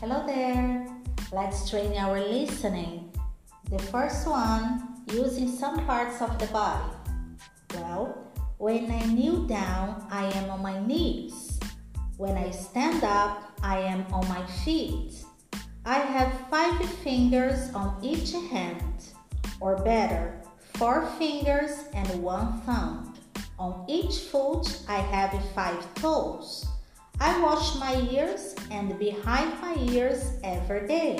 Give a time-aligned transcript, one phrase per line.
[0.00, 0.86] Hello there.
[1.30, 3.12] Let's train our listening.
[3.68, 6.90] The first one, using some parts of the body.
[7.74, 8.16] Well,
[8.56, 11.60] when I kneel down, I am on my knees.
[12.16, 15.22] When I stand up, I am on my feet.
[15.84, 19.04] I have five fingers on each hand,
[19.60, 20.40] or better,
[20.80, 23.20] four fingers and one thumb.
[23.58, 26.64] On each foot, I have five toes.
[27.20, 31.18] I wash my ears and behind my ears every day.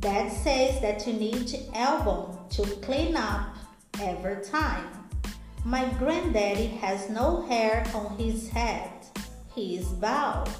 [0.00, 3.56] Dad says that you need elbow to clean up
[4.00, 4.86] every time.
[5.64, 8.90] My granddaddy has no hair on his head.
[9.54, 10.50] He is bald,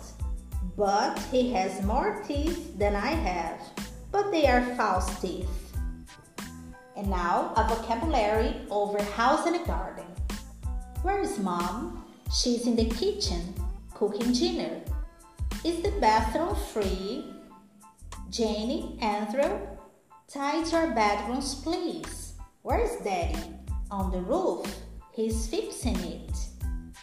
[0.76, 3.60] but he has more teeth than I have,
[4.10, 5.76] but they are false teeth.
[6.96, 10.06] And now a vocabulary over house and garden.
[11.02, 12.04] Where is mom?
[12.32, 13.54] She's in the kitchen
[13.92, 14.80] cooking dinner.
[15.64, 17.24] Is the bathroom free?
[18.28, 19.60] Janie, Andrew,
[20.28, 22.34] tidy your bedrooms, please.
[22.60, 23.38] Where is daddy?
[23.90, 24.66] On the roof.
[25.14, 26.36] He's fixing it.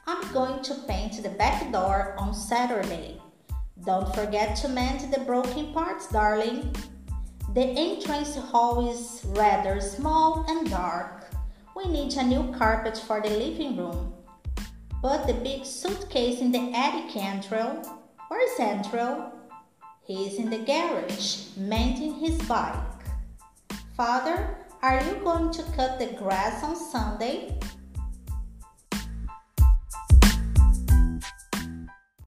[0.06, 3.20] I'm going to paint the back door on Saturday.
[3.84, 6.76] Don't forget to mend the broken parts, darling.
[7.56, 11.26] The entrance hall is rather small and dark.
[11.76, 14.14] We need a new carpet for the living room.
[15.02, 17.82] Put the big suitcase in the attic, Andrew.
[18.32, 19.26] Where's Andrew?
[20.04, 23.04] He's in the garage, mending his bike.
[23.98, 27.60] Father, are you going to cut the grass on Sunday?